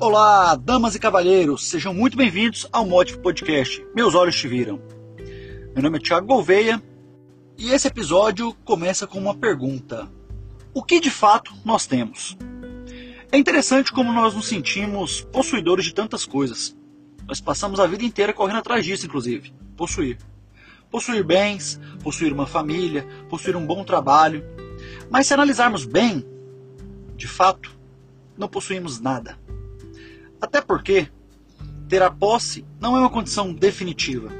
[0.00, 3.86] Olá, damas e cavalheiros, sejam muito bem-vindos ao Motive Podcast.
[3.94, 4.80] Meus olhos te viram.
[5.74, 6.82] Meu nome é Thiago Gouveia
[7.58, 10.10] e esse episódio começa com uma pergunta:
[10.72, 12.34] O que de fato nós temos?
[13.30, 16.74] É interessante como nós nos sentimos possuidores de tantas coisas.
[17.28, 20.16] Nós passamos a vida inteira correndo atrás disso, inclusive, possuir.
[20.90, 24.42] Possuir bens, possuir uma família, possuir um bom trabalho.
[25.10, 26.24] Mas se analisarmos bem,
[27.18, 27.78] de fato,
[28.38, 29.38] não possuímos nada.
[30.40, 31.08] Até porque
[31.88, 34.30] ter a posse não é uma condição definitiva.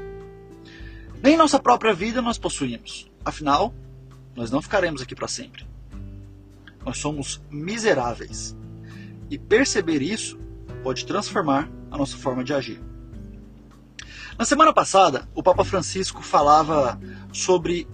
[1.21, 3.11] Nem nossa própria vida nós possuímos.
[3.23, 3.73] Afinal,
[4.35, 5.67] nós não ficaremos aqui para sempre.
[6.83, 8.55] Nós somos miseráveis.
[9.29, 10.39] E perceber isso
[10.83, 12.81] pode transformar a nossa forma de agir.
[14.37, 16.99] Na semana passada, o Papa Francisco falava
[17.31, 17.87] sobre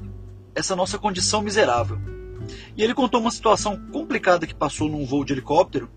[0.56, 2.00] essa nossa condição miserável.
[2.78, 5.90] E ele contou uma situação complicada que passou num voo de helicóptero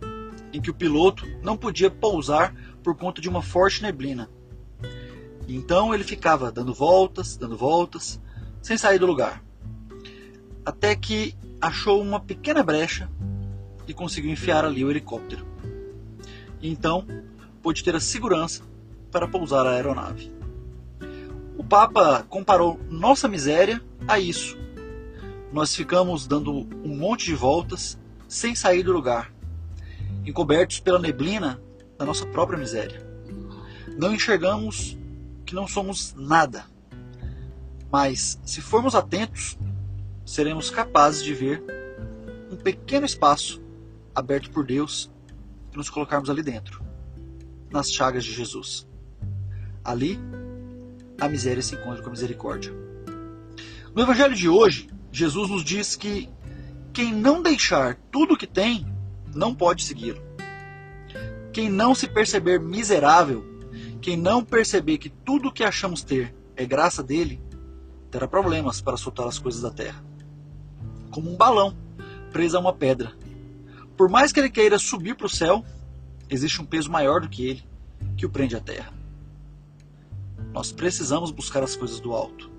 [0.53, 4.29] em que o piloto não podia pousar por conta de uma forte neblina.
[5.49, 8.21] Então ele ficava dando voltas, dando voltas,
[8.63, 9.43] sem sair do lugar.
[10.65, 13.11] Até que achou uma pequena brecha
[13.87, 15.47] e conseguiu enfiar ali o helicóptero.
[16.63, 17.07] Então
[17.63, 18.63] pôde ter a segurança
[19.11, 20.33] para pousar a aeronave.
[21.59, 24.57] O Papa comparou nossa miséria a isso.
[25.53, 26.53] Nós ficamos dando
[26.85, 29.33] um monte de voltas sem sair do lugar
[30.25, 31.61] encobertos pela neblina
[31.99, 33.05] da nossa própria miséria.
[33.97, 34.97] Não enxergamos
[35.45, 36.65] que não somos nada.
[37.91, 39.59] Mas, se formos atentos,
[40.25, 41.63] seremos capazes de ver
[42.51, 43.61] um pequeno espaço
[44.15, 45.11] aberto por Deus
[45.73, 46.83] e nos colocarmos ali dentro,
[47.71, 48.87] nas chagas de Jesus.
[49.85, 50.19] Ali,
[51.21, 52.73] a miséria se encontra com a misericórdia.
[53.95, 56.29] No Evangelho de hoje, Jesus nos diz que
[56.93, 58.87] quem não deixar tudo o que tem
[59.35, 60.21] não pode segui-lo.
[61.53, 63.45] Quem não se perceber miserável,
[64.01, 67.41] quem não perceber que tudo o que achamos ter é graça dele,
[68.11, 70.05] terá problemas para soltar as coisas da terra.
[71.11, 71.77] Como um balão
[72.33, 73.13] preso a uma pedra.
[73.97, 75.65] Por mais que ele queira subir para o céu,
[76.29, 77.65] existe um peso maior do que ele
[78.17, 78.93] que o prende à terra.
[80.53, 82.51] Nós precisamos buscar as coisas do alto,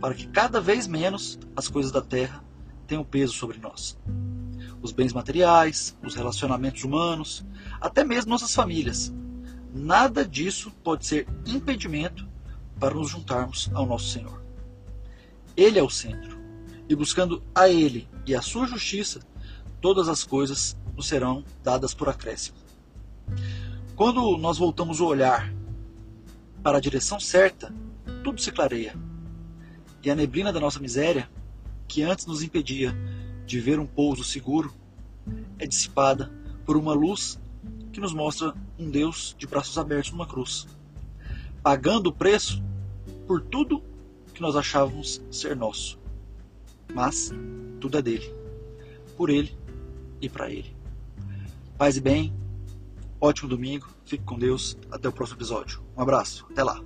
[0.00, 2.44] para que cada vez menos as coisas da terra
[2.86, 3.98] tenham peso sobre nós
[4.82, 7.44] os bens materiais, os relacionamentos humanos,
[7.80, 9.12] até mesmo nossas famílias.
[9.72, 12.26] Nada disso pode ser impedimento
[12.78, 14.42] para nos juntarmos ao nosso Senhor.
[15.56, 16.38] Ele é o centro,
[16.88, 19.20] e buscando a Ele e a sua justiça,
[19.80, 22.56] todas as coisas nos serão dadas por acréscimo.
[23.94, 25.52] Quando nós voltamos o olhar
[26.62, 27.72] para a direção certa,
[28.22, 28.94] tudo se clareia.
[30.02, 31.28] E a neblina da nossa miséria,
[31.88, 32.96] que antes nos impedia
[33.46, 34.74] de ver um pouso seguro
[35.58, 36.30] é dissipada
[36.64, 37.38] por uma luz
[37.92, 40.66] que nos mostra um Deus de braços abertos numa cruz,
[41.62, 42.62] pagando o preço
[43.26, 43.82] por tudo
[44.34, 45.98] que nós achávamos ser nosso.
[46.92, 47.32] Mas
[47.80, 48.34] tudo é dele,
[49.16, 49.56] por ele
[50.20, 50.76] e para ele.
[51.78, 52.34] Paz e bem,
[53.20, 55.82] ótimo domingo, fique com Deus, até o próximo episódio.
[55.96, 56.82] Um abraço, até lá.